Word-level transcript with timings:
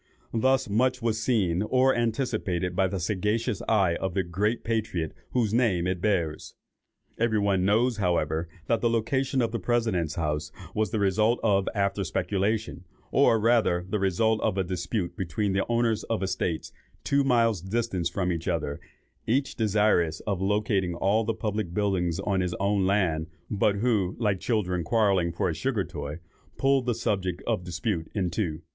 Thus 0.33 0.67
much 0.67 0.99
was 1.03 1.21
seen 1.21 1.61
or 1.61 1.93
anticipated 1.95 2.75
by 2.75 2.87
the 2.87 2.99
sagacious 2.99 3.61
eye 3.69 3.95
of 3.97 4.15
the 4.15 4.23
great 4.23 4.63
patriot 4.63 5.13
whose 5.29 5.53
name 5.53 5.85
it 5.85 6.01
bears. 6.01 6.55
Every 7.19 7.37
one 7.37 7.65
knows, 7.65 7.97
however, 7.97 8.49
that 8.65 8.81
the 8.81 8.89
location 8.89 9.43
of 9.43 9.51
the 9.51 9.59
President's 9.59 10.15
House 10.15 10.51
was 10.73 10.89
the 10.89 10.97
result 10.99 11.39
of 11.43 11.69
after 11.75 12.03
speculation, 12.03 12.83
or 13.11 13.39
rather 13.39 13.85
the 13.87 13.99
result 13.99 14.41
of 14.41 14.57
a 14.57 14.63
dispute 14.63 15.15
between 15.15 15.53
the 15.53 15.67
owners 15.69 16.01
of 16.05 16.23
estates, 16.23 16.73
two 17.03 17.23
miles 17.23 17.61
distant 17.61 18.07
from 18.07 18.31
each 18.31 18.47
other, 18.47 18.79
each 19.27 19.55
desirous 19.55 20.19
of 20.21 20.41
locating 20.41 20.95
all 20.95 21.23
the 21.25 21.35
public 21.35 21.75
buildings 21.75 22.19
on 22.21 22.41
his 22.41 22.55
own 22.55 22.87
land, 22.87 23.27
but 23.51 23.75
who, 23.75 24.15
like 24.17 24.39
children 24.39 24.83
quarrelling 24.83 25.31
for 25.31 25.47
a 25.47 25.53
sugar 25.53 25.83
toy, 25.83 26.17
pulled 26.57 26.87
the 26.87 26.95
subject 26.95 27.43
of 27.45 27.63
dispute 27.63 28.09
in 28.15 28.31
two. 28.31 28.63